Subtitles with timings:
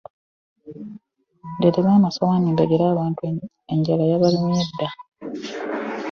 [1.57, 4.89] Ndetera amasowaani mbegere abantu emmere enjala yabalumye dda.